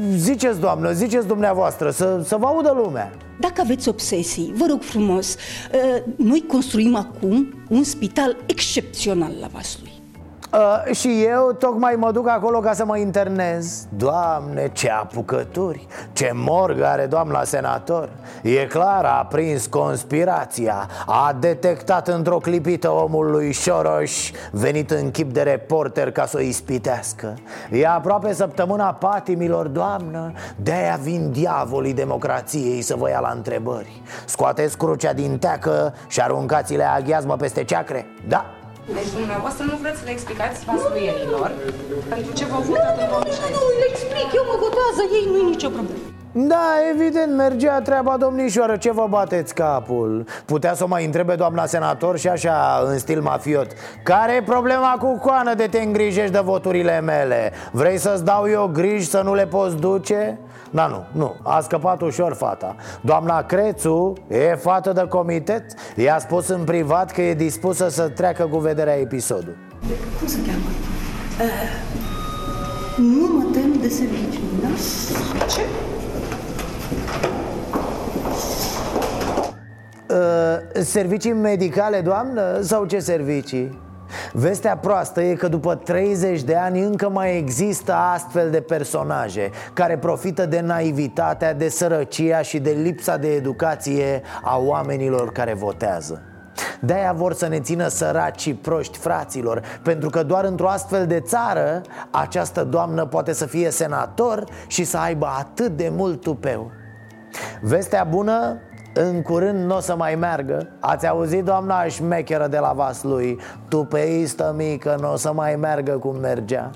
[0.00, 3.12] Uh, ziceți, doamnă, ziceți dumneavoastră, să, să vă audă lumea.
[3.40, 9.89] Dacă aveți obsesii, vă rog frumos, uh, noi construim acum un spital excepțional la Vaslui
[10.52, 13.86] Uh, și eu tocmai mă duc acolo ca să mă internez.
[13.96, 18.08] Doamne, ce apucături, ce morgă are doamna senator.
[18.42, 25.32] E clar, a prins conspirația A detectat într-o clipită omul lui Șoroș Venit în chip
[25.32, 27.34] de reporter ca să o ispitească.
[27.70, 34.02] E aproape săptămâna patimilor, doamnă De-aia vin diavolii democrației să vă ia la întrebări.
[34.24, 38.06] Scoateți crucea din teacă și aruncați-le aghiazmă peste ceacre.
[38.28, 38.44] Da,
[38.96, 41.50] deci dumneavoastră nu vreți să le explicați vasluienilor
[42.12, 43.56] pentru ce v-au votat în 2016?
[43.56, 46.09] Nu, le explic, eu mă votează, ei nu e nicio problemă.
[46.32, 50.26] Da, evident, mergea treaba domnișoară, ce vă bateți capul?
[50.44, 53.66] Putea să o mai întrebe doamna senator și așa, în stil mafiot
[54.02, 57.52] care e problema cu coană de te îngrijești de voturile mele?
[57.70, 60.38] Vrei să-ți dau eu griji să nu le poți duce?
[60.70, 65.64] Da, nu, nu, a scăpat ușor fata Doamna Crețu e fată de comitet
[65.96, 69.56] I-a spus în privat că e dispusă să treacă cu vederea episodul
[70.18, 70.70] Cum se cheamă?
[71.40, 71.98] Uh,
[72.96, 74.68] nu mă tem de serviciu, da?
[75.48, 75.60] Ce?
[80.10, 80.16] Uh,
[80.82, 82.60] servicii medicale, doamnă?
[82.60, 83.78] Sau ce servicii?
[84.32, 89.98] Vestea proastă e că după 30 de ani încă mai există astfel de personaje Care
[89.98, 96.22] profită de naivitatea, de sărăcia și de lipsa de educație a oamenilor care votează
[96.80, 101.20] de-aia vor să ne țină săraci și proști fraților Pentru că doar într-o astfel de
[101.20, 106.70] țară Această doamnă poate să fie senator Și să aibă atât de mult tupeu
[107.60, 108.58] Vestea bună
[108.94, 110.68] în curând nu o să mai meargă.
[110.80, 116.16] Ați auzit doamna șmecheră de la Vaslui Tupeistă mică nu o să mai meargă cum
[116.16, 116.70] mergea.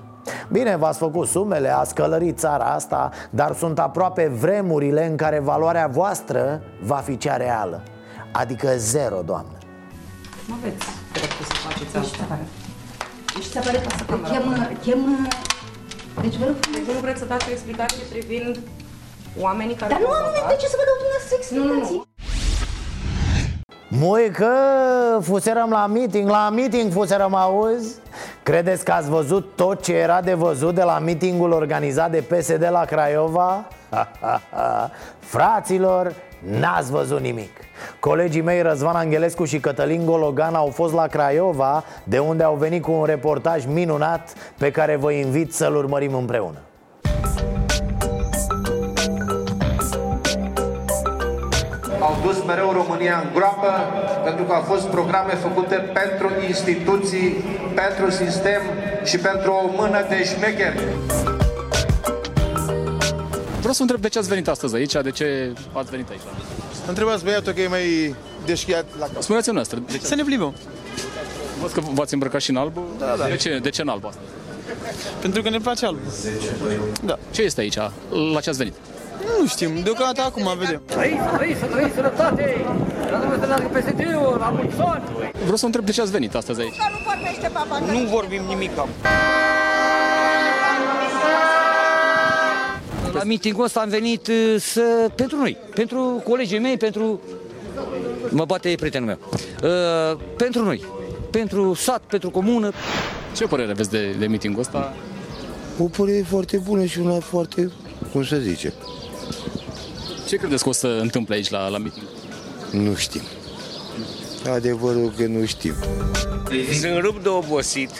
[0.48, 5.86] Bine, v-ați făcut sumele, a scălărit țara asta Dar sunt aproape vremurile în care valoarea
[5.86, 7.82] voastră va fi cea reală.
[8.32, 9.58] Adică zero, doamnă.
[10.48, 10.84] Nu veți
[11.46, 12.38] să faceți asta.
[13.34, 15.28] Deci se pare că chemă, chemă...
[16.20, 18.58] Deci vă rog Deci nu vreți să dați o explicație privind
[19.40, 21.92] oamenii care Dar nu am de ce să vă dau dumneavoastră explicații.
[21.92, 22.04] Nu, nu.
[23.88, 24.52] Moi că
[25.20, 27.94] fuserăm la meeting, la meeting fuserăm, auzi?
[28.42, 32.68] Credeți că ați văzut tot ce era de văzut de la meetingul organizat de PSD
[32.70, 33.64] la Craiova?
[35.34, 37.50] Fraților, n-ați văzut nimic
[38.00, 42.82] Colegii mei Răzvan Angelescu și Cătălin Gologan au fost la Craiova De unde au venit
[42.82, 46.58] cu un reportaj minunat Pe care vă invit să-l urmărim împreună
[53.04, 53.70] România în groapă
[54.24, 57.28] pentru că au fost programe făcute pentru instituții,
[57.74, 58.60] pentru sistem
[59.04, 60.78] și pentru o mână de șmecheri.
[63.58, 66.20] Vreau să întreb de ce ați venit astăzi aici, de ce ați venit aici?
[66.86, 68.14] Întrebați băiatul că e mai
[68.46, 69.22] deșchiat la cap.
[69.22, 69.82] Spuneți-mi noastră.
[70.00, 70.54] Să ne plimbăm.
[71.60, 72.78] Văd că v-ați îmbrăcat și în alb?
[72.98, 73.24] Da, da.
[73.24, 74.20] De ce, de ce în alb asta?
[75.20, 75.98] Pentru că ne place alb.
[77.04, 77.18] Da.
[77.30, 77.76] Ce este aici?
[78.32, 78.74] La ce ați venit?
[79.26, 80.82] Nu știm, deocamdată acum vedem.
[80.86, 82.64] Trăiți, trăiți, să trăiți sănătate!
[83.08, 85.04] Să nu vă să PSD-ul, la mulți ani!
[85.40, 86.74] Vreau să întreb de ce ați venit astăzi aici.
[86.74, 87.78] Nu vorbește papa!
[87.78, 88.90] Nu vorbim nimic acum.
[93.12, 97.20] La meetingul ăsta am venit uh, să, pentru noi, pentru colegii mei, pentru...
[98.30, 99.18] Mă bate prietenul meu.
[99.62, 100.84] Uh, pentru noi,
[101.30, 102.72] pentru sat, pentru comună.
[103.36, 104.94] Ce părere aveți de, de meetingul ăsta?
[105.78, 107.70] O părere foarte bună și una foarte,
[108.12, 108.72] cum să zice,
[110.28, 112.06] Ce credeți că o să întâmple aici la, la meeting?
[112.70, 113.22] nu știm.
[114.52, 115.74] Adevărul că nu știm.
[116.80, 117.90] Sunt rupt de obosit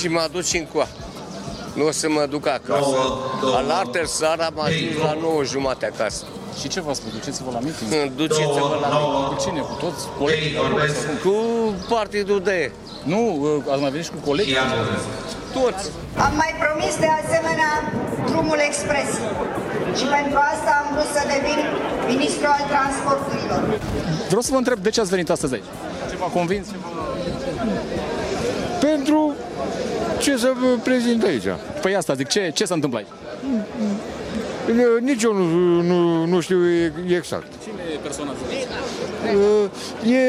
[0.00, 0.88] și mă duc în coa.
[1.74, 2.96] Nu o să mă duc acasă.
[3.68, 6.24] La altă seara am ajuns la 9 jumate acasă.
[6.60, 7.12] Și ce v-a spus?
[7.12, 7.90] Duceți-vă la meeting?
[8.16, 9.36] Duceți-vă la meeting.
[9.36, 9.60] Cu cine?
[9.60, 10.56] Cu toți colegii?
[11.24, 11.34] Cu
[11.88, 12.70] partidul de
[13.04, 13.22] Nu,
[13.70, 14.56] ați mai venit și cu colegii?
[15.52, 15.84] toți.
[16.26, 17.72] Am mai promis de asemenea
[18.26, 19.08] drumul expres
[19.98, 21.58] și pentru asta am vrut să devin
[22.12, 23.60] ministru al transporturilor.
[24.26, 25.68] Vreau să vă întreb de ce ați venit astăzi aici?
[26.10, 26.66] Ce v-a convins?
[26.68, 26.88] Ce v-a-
[28.86, 29.34] Pentru
[30.18, 31.44] ce să vă prezint aici?
[31.82, 33.08] Păi asta zic, ce, ce se întâmplă aici?
[35.00, 35.44] Nici eu nu,
[35.82, 36.58] nu, nu știu
[37.08, 37.46] exact.
[37.64, 38.44] Cine e persoana asta?
[40.10, 40.20] E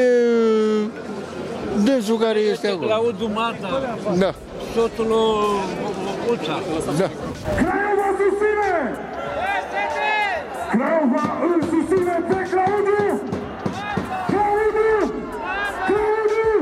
[1.84, 2.86] dânsul care este acolo.
[2.86, 4.34] Claudiu Mata, Da,
[4.74, 6.60] soțul lui Uța.
[6.98, 7.08] da.
[7.56, 8.98] Craiova susține!
[10.76, 13.12] Craiova îl susține pe Claudiu!
[14.30, 15.00] Claudiu!
[15.88, 16.54] Claudiu!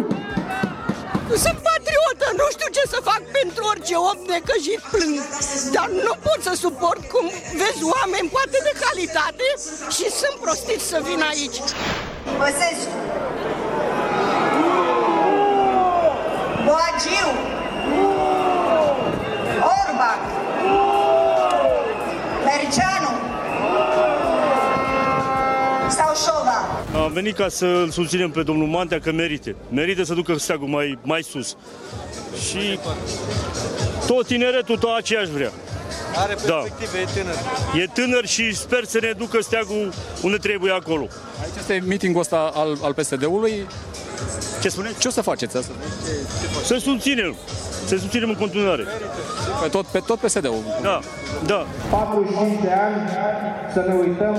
[1.45, 5.17] Sunt patriotă, nu știu ce să fac pentru orice om necăjit plâng,
[5.77, 7.27] dar nu pot să suport cum
[7.61, 9.47] vezi oameni poate de calitate
[9.97, 11.59] și sunt prostiți să vin aici.
[12.41, 12.97] Băsescu,
[16.67, 17.29] Boagiu,
[19.79, 20.21] Orban,
[22.45, 23.20] Merceanu
[27.11, 29.55] Am venit ca să îl susținem pe domnul Mantea că merită.
[29.71, 31.57] Merită să ducă steagul mai, mai sus.
[32.49, 32.79] Și
[34.07, 35.53] tot tineretul, tot aceeași vrea.
[36.17, 37.35] Are perspective, e tânăr.
[37.83, 39.93] E tânăr și sper să ne ducă steagul
[40.23, 41.07] unde trebuie acolo.
[41.43, 43.67] Aici este meetingul ăsta al, al PSD-ului.
[44.63, 44.99] Ce spuneți?
[44.99, 45.73] Ce o să faceți asta?
[46.65, 47.37] Să susținem.
[47.91, 48.85] Să susținem în continuare.
[49.63, 50.63] Pe tot, pe tot PSD-ul.
[50.83, 51.01] Da,
[51.47, 51.67] da.
[51.91, 52.97] 45 de ani
[53.75, 54.37] să ne uităm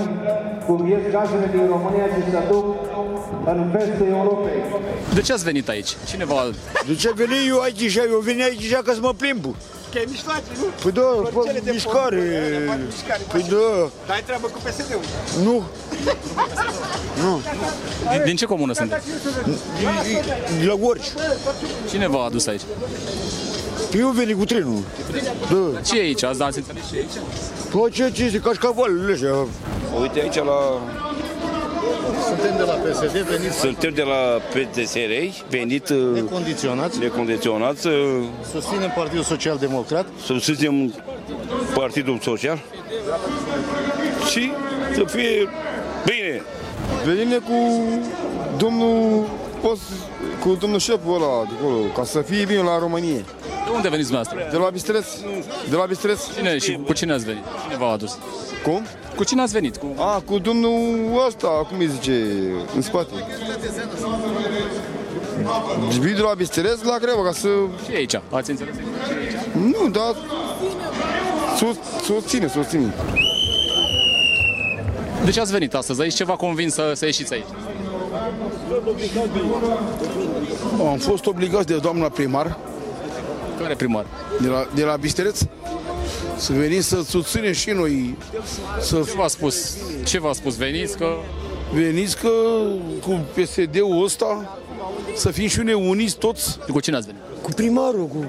[0.66, 2.66] cum ies gazele din România și se duc
[3.44, 4.58] în vestul Europei.
[5.14, 5.90] De ce ați venit aici?
[6.08, 6.42] Cine v-a...
[6.86, 7.96] De ce veni eu aici?
[7.96, 9.44] Eu vin aici ca să mă plimb.
[9.92, 10.64] Că e mișcare, nu?
[10.82, 12.16] Păi da, Oricele fă de mișcare.
[12.16, 13.90] pornire, fac mișcare, Păi faci- da.
[14.06, 15.00] Dar ai treabă cu PSD-ul.
[15.44, 15.62] Nu.
[17.22, 17.40] Nu.
[18.12, 19.06] Din, din ce comună sunteți?
[20.60, 21.00] De la Gorj.
[21.90, 22.60] Cine v-a adus aici?
[23.98, 24.82] Eu veni cu trenul.
[25.50, 25.80] Da.
[25.80, 26.22] Ce e aici?
[26.22, 27.10] Ați, ați înțeles ce e aici?
[27.70, 29.46] Păi ce, ce este cașcavalele ăștia?
[30.00, 30.58] Uite aici la...
[32.28, 35.12] Suntem de la PSD, veniți Suntem de la PTSR,
[35.48, 36.98] venit uh, necondiționați.
[36.98, 37.94] necondiționați, uh,
[38.52, 40.06] Susținem Partidul Social Democrat.
[40.26, 40.94] să susținem
[41.74, 42.58] Partidul Social
[44.30, 44.52] și
[44.94, 45.48] să fie
[46.04, 46.42] bine.
[47.04, 47.82] Venim cu
[48.56, 49.24] domnul
[49.62, 49.82] post,
[50.40, 53.22] cu domnul șeful ăla de acolo, ca să fie bine la România.
[53.64, 54.50] De unde veniți dumneavoastră?
[54.50, 55.06] De la Bistreț.
[55.70, 56.20] De la Bistreț.
[56.36, 57.42] Cine și cu cine ați venit?
[57.62, 58.18] Cine v-a adus?
[58.64, 58.86] Cum?
[59.16, 59.76] Cu cine ați venit?
[59.76, 59.86] Cu...
[59.96, 62.12] A, cu domnul ăsta, cum îi zice,
[62.74, 63.12] în spate.
[66.00, 67.48] Vii de la Bistreț la Creva, ca să...
[67.84, 68.14] Ce e aici?
[68.30, 68.74] Ați înțeles?
[69.52, 70.14] Nu, dar...
[71.56, 72.94] Sus, susține, susține.
[75.24, 76.14] De ce ați venit astăzi aici?
[76.14, 77.46] Ce v-a convins să, să ieșiți aici?
[80.90, 82.58] Am fost obligați de doamna primar.
[83.58, 84.06] Care primar?
[84.40, 85.40] De la, de la Bistreț.
[86.36, 88.16] Să venim să susținem și noi.
[88.80, 89.02] Să...
[89.06, 89.76] Ce v-a spus?
[90.04, 90.56] Ce v-a spus?
[90.56, 91.06] Veniți că...
[91.74, 92.30] Veniți că
[93.02, 94.58] cu PSD-ul ăsta
[95.14, 96.58] să fim și noi uniți toți.
[96.72, 97.22] Cu cine ați venit?
[97.42, 98.24] Cu primarul, cu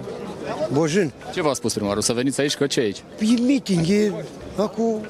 [0.71, 1.13] Bojân.
[1.33, 2.01] Ce v-a spus primarul?
[2.01, 3.03] Să veniți aici că ce e aici?
[3.19, 4.11] E meeting, e
[4.55, 5.05] acum...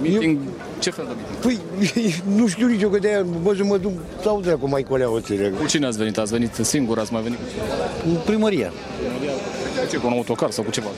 [0.00, 0.38] Meeting?
[0.78, 1.60] Ce fel de meeting?
[1.80, 5.10] Păi, nu știu nici eu că de-aia, bă, să mă duc sau dracu mai colea
[5.10, 5.48] o țără.
[5.48, 6.18] Cu cine ați venit?
[6.18, 6.98] Ați venit singur?
[6.98, 8.14] Ați mai venit cu cine?
[8.14, 8.68] Cu primăria.
[8.68, 9.96] Cu ce?
[9.96, 10.88] Cu un autocar sau cu ceva?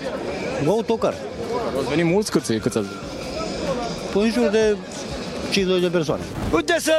[0.64, 1.14] Cu autocar.
[1.78, 2.30] Ați venit mulți?
[2.30, 3.02] Câți, câți ați venit?
[4.12, 4.76] Păi în jur de
[5.50, 6.22] 50 de persoane.
[6.52, 6.92] Uite să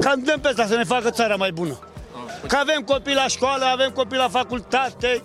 [0.00, 1.78] candidăm pe asta, să ne facă țara mai bună.
[2.46, 5.22] Că avem copii la școală, avem copii la facultate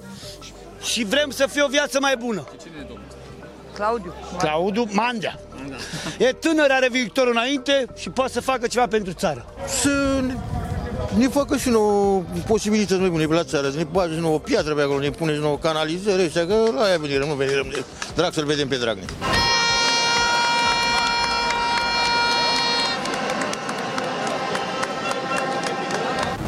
[0.82, 2.44] și vrem să fie o viață mai bună.
[3.74, 4.14] Claudiu.
[4.38, 5.40] Claudiu Mandea.
[6.18, 9.46] E tânăr, are viitor înainte și poate să facă ceva pentru țară.
[9.68, 10.36] Să ne
[11.18, 14.40] ne facă și nouă posibilități mai bune pe la țară, să ne bage și nouă
[14.40, 17.68] piatră pe acolo, ne pune și nouă canalizări, ăștia, că la aia venirăm, nu venirăm,
[18.16, 19.06] drag să-l vedem pe Dragnea.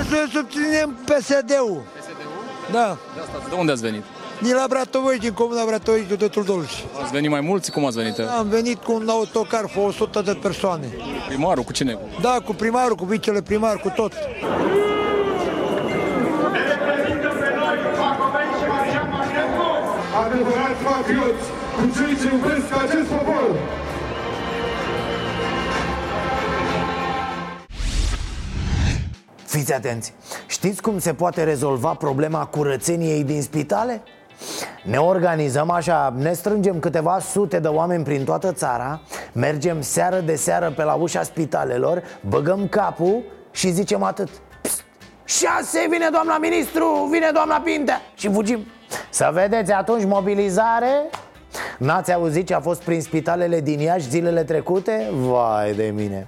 [0.09, 1.83] Să susținem PSD-ul.
[2.71, 2.97] Da.
[3.15, 4.03] De asta, de unde ați venit?
[4.41, 6.69] Din la Bratovești, din comuna Bratovești, județul Dolj.
[7.01, 7.71] Ați venit mai mulți?
[7.71, 8.19] Cum ați venit?
[8.19, 10.87] Am venit cu un autocar cu 100 de persoane.
[11.27, 11.97] Primarul, cu cine?
[12.21, 14.13] Da, cu primarul, cu vicele primar, cu tot.
[20.25, 23.55] Adevărați patrioți, cu cei ce iubesc acest popor.
[29.45, 30.13] Fiți atenți!
[30.47, 34.03] Știți cum se poate rezolva problema curățeniei din spitale?
[34.83, 38.99] Ne organizăm așa, ne strângem câteva sute de oameni prin toată țara
[39.33, 44.29] Mergem seară de seară pe la ușa spitalelor Băgăm capul și zicem atât.
[44.61, 44.83] Psst,
[45.25, 48.65] Șase, vine doamna ministru, vine doamna Pintea Și fugim.
[49.09, 51.09] Să vedeți atunci mobilizare.
[51.77, 55.09] N-ați auzit ce a fost prin spitalele din Iași zilele trecute?
[55.13, 56.27] Vai de mine.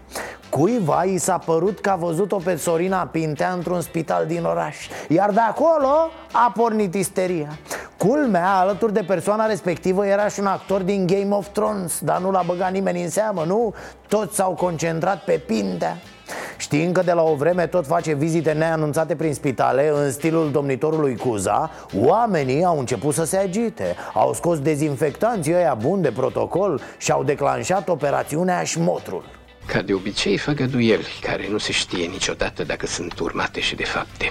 [0.49, 4.87] Cuiva i s-a părut că a văzut-o pe Sorina Pintea într-un spital din oraș.
[5.07, 7.57] Iar de acolo a pornit isteria
[7.97, 12.31] Culmea, alături de persoana respectivă era și un actor din Game of Thrones Dar nu
[12.31, 13.73] l-a băgat nimeni în seamă, nu?
[14.07, 15.97] Toți s-au concentrat pe Pintea
[16.57, 21.17] Știind că de la o vreme tot face vizite neanunțate prin spitale În stilul domnitorului
[21.17, 27.11] Cuza Oamenii au început să se agite Au scos dezinfectanții ăia buni de protocol Și
[27.11, 29.23] au declanșat operațiunea Șmotrul
[29.65, 34.27] Ca de obicei, făgăduieli care nu se știe niciodată dacă sunt urmate și de fapte.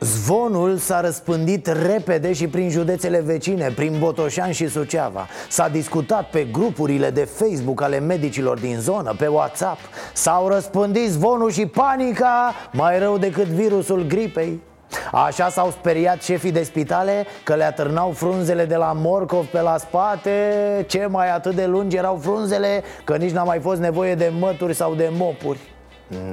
[0.00, 5.26] Zvonul s-a răspândit repede și prin județele vecine, prin Botoșan și Suceava.
[5.48, 9.78] S-a discutat pe grupurile de Facebook ale medicilor din zonă, pe WhatsApp.
[10.12, 14.60] S-au răspândit zvonul și panica mai rău decât virusul gripei.
[15.12, 19.76] Așa s-au speriat șefii de spitale că le atârnau frunzele de la morcov pe la
[19.78, 20.30] spate.
[20.88, 24.74] Ce mai atât de lungi erau frunzele că nici n-a mai fost nevoie de mături
[24.74, 25.58] sau de mopuri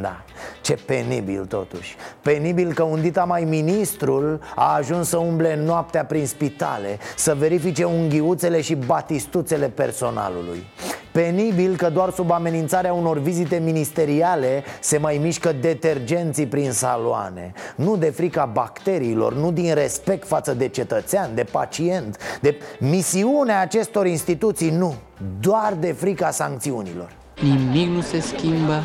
[0.02, 0.24] da,
[0.62, 1.96] ce penibil totuși.
[2.22, 7.84] Penibil că un dita mai ministrul a ajuns să umble noaptea prin spitale Să verifice
[7.84, 10.64] unghiuțele și batistuțele personalului.
[11.12, 17.54] Penibil că doar sub amenințarea unor vizite ministeriale Se mai mișcă detergenții prin saloane.
[17.76, 24.08] Nu de frica bacteriilor, nu din respect față de cetățean, de pacient De misiunea acestor
[24.08, 24.96] instituții, nu.
[25.40, 27.12] Doar de frica sancțiunilor.
[27.42, 28.84] Nimic nu se schimbă,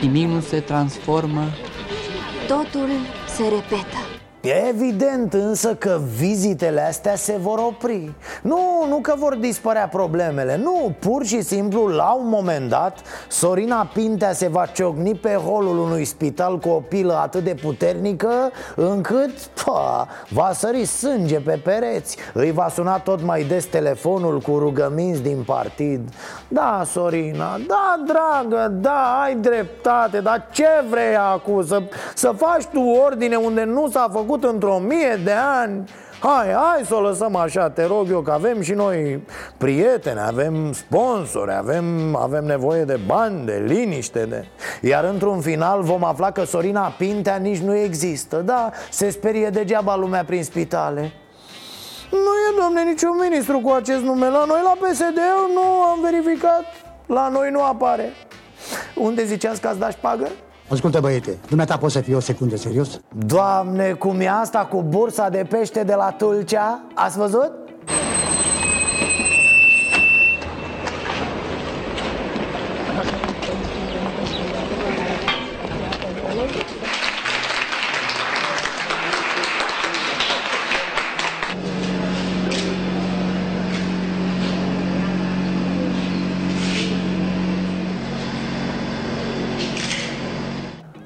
[0.00, 1.44] nimic nu se transformă.
[2.46, 2.88] Totul
[3.36, 4.17] se repetă.
[4.40, 8.12] E evident însă că vizitele astea se vor opri.
[8.42, 10.56] Nu, nu că vor dispărea problemele.
[10.56, 15.78] Nu, pur și simplu, la un moment dat Sorina Pintea se va ciocni pe holul
[15.78, 18.30] unui spital cu o pilă atât de puternică
[18.74, 19.30] Încât,
[19.64, 22.16] pa, va sări sânge pe pereți.
[22.32, 26.00] Îi va suna tot mai des telefonul cu rugăminți din partid.
[26.48, 31.66] Da, Sorina, da, dragă, da, ai dreptate Dar ce vrei acum?
[31.66, 31.82] Să,
[32.14, 35.84] să faci tu ordine unde nu s-a făcut într-o mie de ani.
[36.20, 39.22] Hai, hai să o lăsăm așa, te rog eu, că avem și noi
[39.56, 44.46] prieteni, avem sponsori, avem, avem nevoie de bani, de liniște de...
[44.80, 49.96] Iar într-un final vom afla că Sorina Pintea nici nu există Da, se sperie degeaba
[49.96, 51.12] lumea prin spitale.
[52.10, 54.28] Nu e, domne, niciun ministru cu acest nume.
[54.28, 55.18] La noi la PSD
[55.54, 56.64] nu am verificat.
[57.06, 58.12] La noi nu apare.
[58.94, 60.28] Unde ziceați că ați dat șpagă?
[60.70, 63.00] Ascultă băiete, dumneata poți să fii o secundă serios?
[63.26, 66.82] Doamne, cum e asta cu bursa de pește de la Tulcea?
[66.94, 67.52] Ați văzut?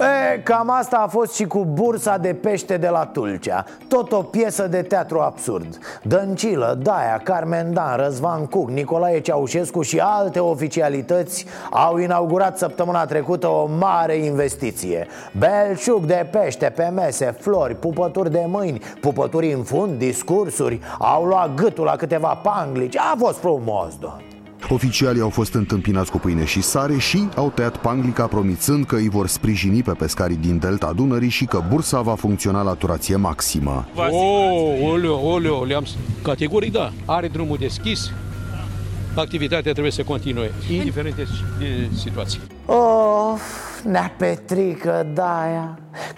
[0.03, 4.23] E, cam asta a fost și cu bursa de pește de la Tulcea Tot o
[4.23, 5.79] piesă de teatru absurd.
[6.03, 13.49] Dăncilă, Daia, Carmen Dan, Răzvan Cuc, Nicolae Ceaușescu și alte oficialități Au inaugurat săptămâna trecută
[13.49, 15.07] o mare investiție.
[15.39, 21.55] Belșug de pește pe mese, flori, pupături de mâini Pupături în fund, discursuri Au luat
[21.55, 22.97] gâtul la câteva panglici.
[22.97, 24.32] A fost frumos, doamne
[24.69, 29.09] Oficialii au fost întâmpinați cu pâine și sare și au tăiat panglica promițând că îi
[29.09, 33.89] vor sprijini pe pescarii din delta Dunării și că bursa va funcționa la turație maximă.
[33.95, 35.87] Oh, oleo, oleo, le-am
[36.23, 36.93] categoric da.
[37.05, 38.11] Are drumul deschis.
[39.15, 41.27] Activitatea trebuie să continue, indiferent de
[41.59, 42.41] de situație.
[42.67, 43.35] Oh,
[43.85, 45.49] nea Petrică, da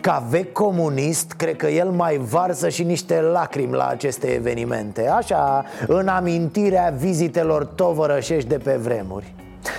[0.01, 5.09] Ca vechi comunist, cred că el mai varsă și niște lacrimi la aceste evenimente.
[5.09, 9.35] Așa, în amintirea vizitelor tovărășești de pe vremuri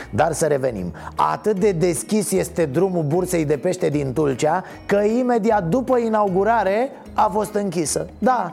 [0.10, 0.94] dar să revenim.
[1.16, 7.30] Atât de deschis este drumul bursei de pește din Tulcea Că imediat după inaugurare a
[7.32, 8.08] fost închisă.
[8.18, 8.52] Da,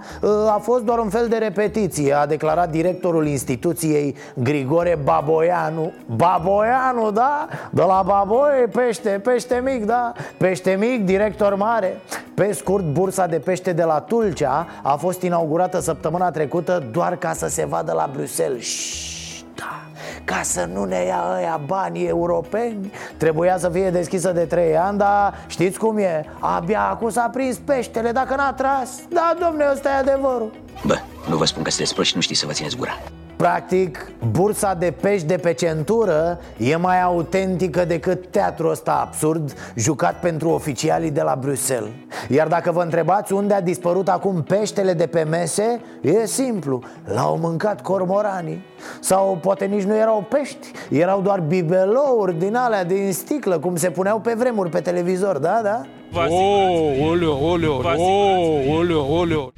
[0.48, 5.92] a fost doar un fel de repetiție A declarat directorul instituției Grigore Baboianu.
[6.16, 7.48] Baboianu, da?
[7.70, 10.12] De la Baboie, pește, pește mic, da?
[10.36, 12.00] Pește mic, director mare.
[12.34, 17.32] Pe scurt, bursa de pește de la Tulcea A fost inaugurată săptămâna trecută Doar ca
[17.32, 18.62] să se vadă la Bruxelles.
[18.62, 19.91] Șș, da
[20.24, 24.98] ca să nu ne ia ăia banii europeni Trebuia să fie deschisă de 3 ani,
[24.98, 26.24] dar știți cum e?
[26.38, 28.90] Abia acum s-a prins peștele, dacă n-a tras.
[29.08, 30.52] Da, domne, ăsta e adevărul.
[30.84, 30.98] Bă,
[31.28, 32.98] nu vă spun că sunteți proști și nu știți să vă țineți gura
[33.42, 40.20] Practic, bursa de pești de pe centură e mai autentică decât teatrul ăsta absurd jucat
[40.20, 41.90] pentru oficialii de la Bruxelles
[42.28, 47.38] Iar dacă vă întrebați unde a dispărut acum peștele de pe mese, e simplu, l-au
[47.38, 48.64] mâncat cormoranii
[49.00, 53.90] Sau poate nici nu erau pești, erau doar bibelouri din alea din sticlă, cum se
[53.90, 55.82] puneau pe vremuri pe televizor, da, da?
[56.14, 59.52] Oh, oleo, oleo, oh, oleo, oleo.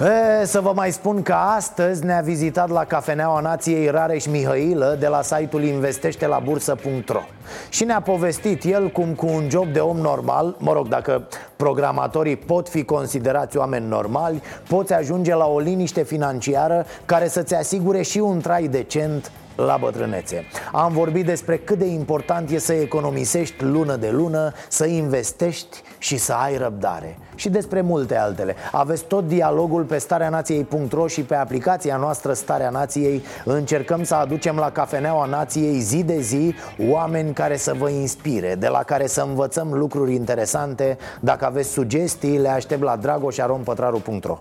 [0.00, 5.06] E, să vă mai spun că astăzi ne-a vizitat la Cafeneaua Nației Rareș Mihailă de
[5.06, 7.20] la site-ul investește-la-bursă.ro
[7.68, 12.36] Și ne-a povestit el cum cu un job de om normal, mă rog, dacă programatorii
[12.36, 18.18] pot fi considerați oameni normali Poți ajunge la o liniște financiară care să-ți asigure și
[18.18, 19.30] un trai decent
[19.64, 20.44] la bătrânețe.
[20.72, 26.16] Am vorbit despre cât de important e să economisești lună de lună Să investești și
[26.16, 27.18] să ai răbdare.
[27.34, 28.54] Și despre multe altele.
[28.72, 33.22] Aveți tot dialogul pe stareanației.ro și pe aplicația noastră Starea Nației.
[33.44, 36.54] Încercăm să aducem la Cafeneaua Nației zi de zi
[36.88, 40.98] Oameni care să vă inspire De la care să învățăm lucruri interesante.
[41.20, 44.38] Dacă aveți sugestii, le aștept la dragoșarompătraru.ro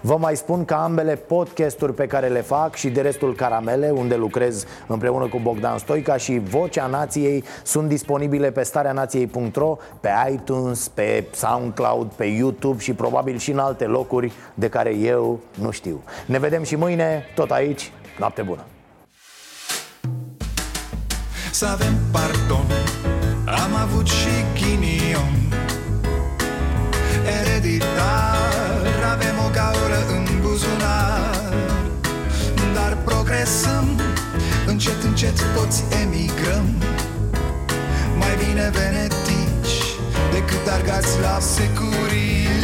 [0.00, 4.16] Vă mai spun că ambele podcasturi pe care le fac și de restul Caramele, unde
[4.16, 11.24] lucrez împreună cu Bogdan Stoica și Vocea Nației sunt disponibile pe stareanației.ro, pe iTunes, pe
[11.34, 16.02] SoundCloud, pe YouTube și probabil și în alte locuri de care eu nu știu.
[16.26, 18.64] Ne vedem și mâine, tot aici, noapte bună!
[21.50, 22.66] Să avem pardon
[23.44, 25.34] Am avut și ghinion
[27.40, 28.49] Ereditar
[29.50, 31.52] Avem o gaură în buzunar.
[32.74, 34.00] Dar progresăm
[34.66, 36.66] Încet, încet toți emigrăm.
[38.18, 39.78] Mai bine venetici
[40.32, 42.59] Decât argați la securie